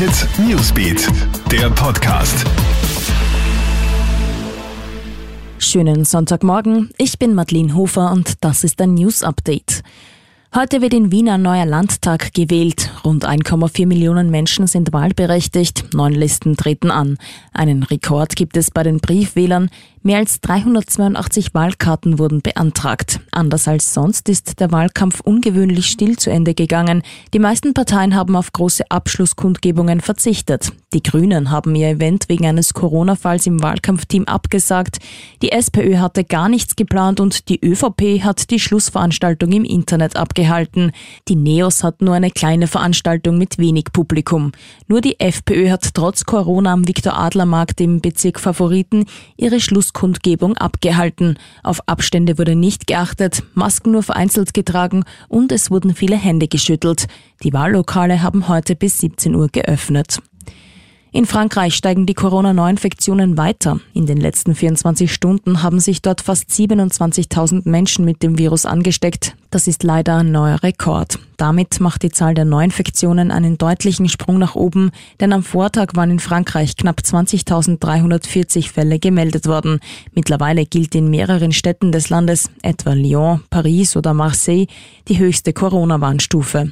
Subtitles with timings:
[0.00, 1.08] Hit Newsbeat,
[1.52, 2.46] der Podcast.
[5.58, 9.82] Schönen Sonntagmorgen, ich bin Madeleine Hofer und das ist ein News Update.
[10.52, 12.90] Heute wird in Wien ein neuer Landtag gewählt.
[13.04, 15.94] Rund 1,4 Millionen Menschen sind wahlberechtigt.
[15.94, 17.18] Neun Listen treten an.
[17.52, 19.70] Einen Rekord gibt es bei den Briefwählern.
[20.02, 23.20] Mehr als 382 Wahlkarten wurden beantragt.
[23.30, 27.02] Anders als sonst ist der Wahlkampf ungewöhnlich still zu Ende gegangen.
[27.32, 30.72] Die meisten Parteien haben auf große Abschlusskundgebungen verzichtet.
[30.92, 34.98] Die Grünen haben ihr Event wegen eines Corona-Falls im Wahlkampfteam abgesagt.
[35.40, 40.90] Die SPÖ hatte gar nichts geplant und die ÖVP hat die Schlussveranstaltung im Internet abgehalten.
[41.28, 44.50] Die NEOS hat nur eine kleine Veranstaltung mit wenig Publikum.
[44.88, 49.04] Nur die FPÖ hat trotz Corona am Viktor-Adler-Markt im Bezirk Favoriten
[49.36, 51.38] ihre Schluss Kundgebung abgehalten.
[51.62, 57.06] Auf Abstände wurde nicht geachtet, Masken nur vereinzelt getragen und es wurden viele Hände geschüttelt.
[57.44, 60.20] Die Wahllokale haben heute bis 17 Uhr geöffnet.
[61.12, 63.80] In Frankreich steigen die Corona-Neuinfektionen weiter.
[63.94, 69.34] In den letzten 24 Stunden haben sich dort fast 27.000 Menschen mit dem Virus angesteckt.
[69.50, 71.18] Das ist leider ein neuer Rekord.
[71.36, 76.12] Damit macht die Zahl der Neuinfektionen einen deutlichen Sprung nach oben, denn am Vortag waren
[76.12, 79.80] in Frankreich knapp 20.340 Fälle gemeldet worden.
[80.14, 84.68] Mittlerweile gilt in mehreren Städten des Landes, etwa Lyon, Paris oder Marseille,
[85.08, 86.70] die höchste Corona-Warnstufe.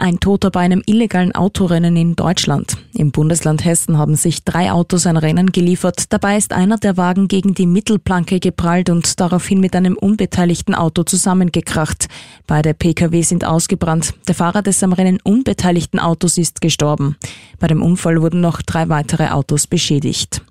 [0.00, 2.76] Ein Toter bei einem illegalen Autorennen in Deutschland.
[2.94, 6.12] Im Bundesland Hessen haben sich drei Autos ein Rennen geliefert.
[6.12, 11.02] Dabei ist einer der Wagen gegen die Mittelplanke geprallt und daraufhin mit einem unbeteiligten Auto
[11.02, 12.06] zusammengekracht.
[12.46, 14.14] Beide Pkw sind ausgebrannt.
[14.28, 17.16] Der Fahrer des am Rennen unbeteiligten Autos ist gestorben.
[17.58, 20.42] Bei dem Unfall wurden noch drei weitere Autos beschädigt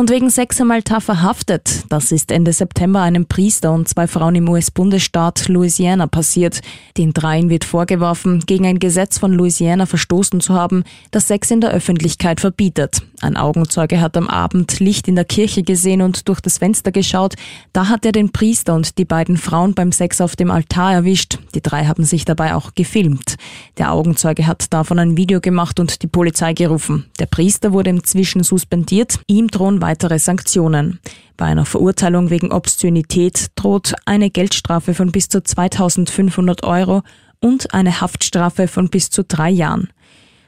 [0.00, 1.84] und wegen Sexamalta verhaftet.
[1.90, 6.62] Das ist Ende September einem Priester und zwei Frauen im US-Bundesstaat Louisiana passiert.
[6.96, 11.60] Den dreien wird vorgeworfen, gegen ein Gesetz von Louisiana verstoßen zu haben, das Sex in
[11.60, 13.02] der Öffentlichkeit verbietet.
[13.22, 17.34] Ein Augenzeuge hat am Abend Licht in der Kirche gesehen und durch das Fenster geschaut.
[17.74, 21.38] Da hat er den Priester und die beiden Frauen beim Sex auf dem Altar erwischt.
[21.54, 23.36] Die drei haben sich dabei auch gefilmt.
[23.76, 27.10] Der Augenzeuge hat davon ein Video gemacht und die Polizei gerufen.
[27.18, 29.20] Der Priester wurde inzwischen suspendiert.
[29.26, 30.98] Ihm drohen weitere Sanktionen.
[31.36, 37.02] Bei einer Verurteilung wegen Obszönität droht eine Geldstrafe von bis zu 2500 Euro
[37.40, 39.88] und eine Haftstrafe von bis zu drei Jahren.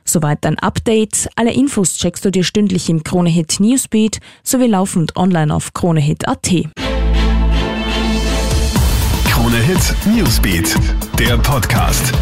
[0.05, 1.29] Soweit ein Update.
[1.37, 6.51] Alle Infos checkst du dir stündlich im Kronehit Newsbeat sowie laufend online auf kronehit.at.
[9.25, 10.77] Kronehit Newsbeat,
[11.19, 12.13] der Podcast.